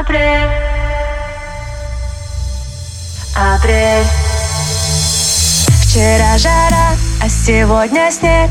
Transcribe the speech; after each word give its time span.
Апрель 0.00 0.48
Апрель 3.36 4.06
Вчера 5.82 6.38
жара, 6.38 6.96
а 7.22 7.28
сегодня 7.28 8.10
снег. 8.10 8.48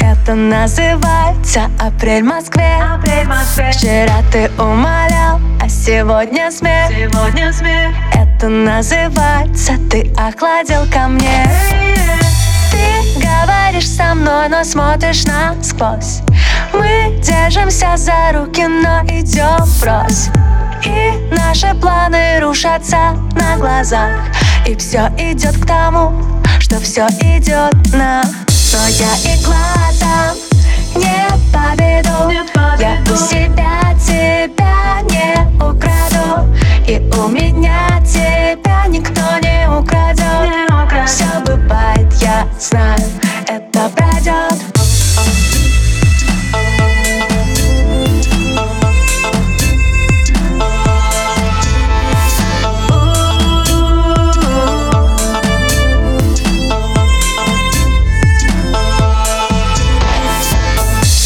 Это 0.00 0.34
называется 0.34 1.70
апрель 1.78 2.24
в 2.24 2.26
Москве. 2.26 2.76
Апрель 2.82 3.24
в 3.24 3.28
Москве. 3.28 3.70
Вчера 3.70 4.16
ты 4.32 4.50
умолял, 4.60 5.40
а 5.62 5.68
сегодня 5.68 6.50
смех. 6.50 6.88
Сегодня 6.88 7.52
смех. 7.52 7.94
Это 8.12 8.48
называется 8.48 9.74
ты 9.88 10.12
охладил 10.18 10.90
ко 10.90 11.06
мне 11.06 11.48
Ты 12.72 13.20
говоришь 13.20 13.88
со 13.88 14.12
мной, 14.16 14.48
но 14.48 14.64
смотришь 14.64 15.24
насквозь 15.24 16.22
Мы 16.72 17.18
держимся 17.22 17.96
за 17.96 18.32
руки, 18.32 18.66
но 18.66 19.02
идем 19.04 19.64
врозь 19.80 20.28
И 20.84 21.34
наши 21.34 21.74
планы 21.80 22.40
рушатся 22.40 23.16
на 23.34 23.56
глазах. 23.56 24.10
И 24.66 24.74
все 24.76 25.10
идет 25.18 25.56
к 25.58 25.66
тому, 25.66 26.12
что 26.58 26.80
все 26.80 27.06
идет 27.20 27.74
на 27.92 28.22
Но 28.72 28.86
я 28.88 29.32
и 29.32 29.42
глазом 29.44 30.36
не 30.94 31.28
поведу 31.52 32.30
Не 32.30 32.42
поведу. 32.52 32.82
Я 32.82 32.98
у 33.12 33.16
себя 33.16 33.85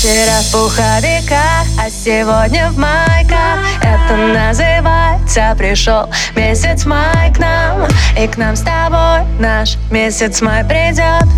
Вчера 0.00 0.40
в 0.40 0.50
пуховиках, 0.50 1.66
а 1.78 1.90
сегодня 1.90 2.70
в 2.70 2.78
майках. 2.78 3.58
Это 3.82 4.16
называется 4.16 5.54
пришел 5.58 6.08
месяц 6.34 6.86
май 6.86 7.30
к 7.34 7.38
нам. 7.38 7.86
И 8.18 8.26
к 8.26 8.38
нам 8.38 8.56
с 8.56 8.62
тобой 8.62 9.26
наш 9.38 9.76
месяц 9.90 10.40
май 10.40 10.64
придет. 10.64 11.28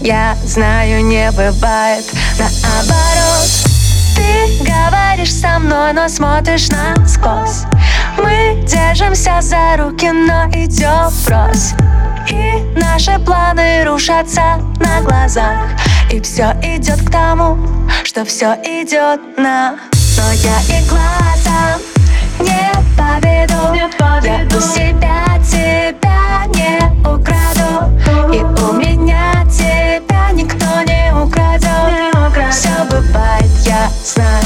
Я 0.00 0.34
знаю, 0.44 1.04
не 1.04 1.30
бывает 1.30 2.04
наоборот. 2.36 3.48
Ты 4.16 4.64
говоришь 4.64 5.32
со 5.32 5.60
мной, 5.60 5.92
но 5.92 6.08
смотришь 6.08 6.68
насквозь. 6.68 7.62
Мы 8.18 8.60
держимся 8.66 9.40
за 9.40 9.76
руки, 9.76 10.10
но 10.10 10.48
идем 10.48 11.10
врозь 11.26 11.74
и 12.30 12.78
наши 12.78 13.18
планы 13.18 13.84
рушатся 13.84 14.60
на 14.80 15.00
глазах. 15.02 15.68
И 16.10 16.20
все 16.20 16.54
идет 16.62 17.00
к 17.02 17.10
тому, 17.10 17.58
что 18.04 18.24
все 18.24 18.54
идет 18.64 19.20
на. 19.38 19.78
Но 20.16 20.32
я 20.32 20.60
и 20.68 20.84
глазом 20.88 21.80
не 22.40 22.72
поведу. 22.96 23.72
Не 23.72 23.88
поведу. 23.98 24.54
Я 24.54 24.58
у 24.58 24.60
себя 24.60 25.38
тебя 25.42 26.44
не 26.54 26.78
украду. 27.00 27.90
И 28.32 28.42
у 28.42 28.72
меня 28.74 29.44
тебя 29.46 30.30
никто 30.32 30.66
не 30.86 31.12
украдет 31.14 31.92
Не 31.92 32.26
украдет. 32.26 32.52
Все 32.52 32.84
бывает, 32.90 33.50
я 33.64 33.88
знаю, 34.04 34.44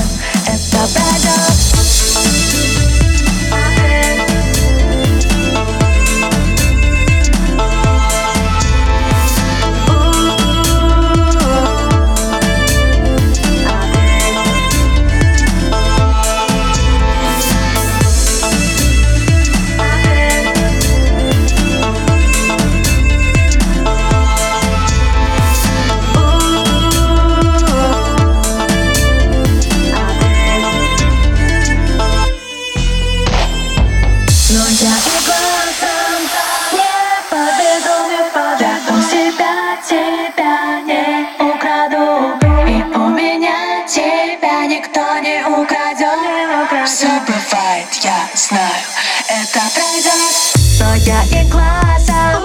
не 45.27 45.45
украдешь 45.47 46.89
Все 46.89 47.09
бывает, 47.27 47.89
я 48.03 48.29
знаю, 48.35 48.85
это 49.29 49.61
пройдет 49.75 50.35
Но 50.81 50.95
я 50.95 51.23
и 51.25 51.49
глазом 51.51 52.43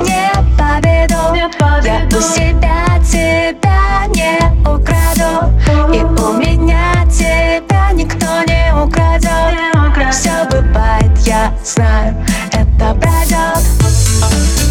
не 0.00 0.32
поведу 0.56 1.34
Я 1.84 2.06
у 2.06 2.20
себя 2.20 2.84
тебя 3.04 4.06
не 4.08 4.38
украду. 4.62 5.52
И 5.92 6.02
у 6.02 6.32
меня 6.34 7.04
тебя 7.06 7.90
никто 7.92 8.42
не 8.46 8.72
украдет 8.74 10.14
Все 10.14 10.44
бывает, 10.50 11.18
я 11.26 11.52
знаю, 11.62 12.24
это 12.52 12.94
пройдет 12.94 14.63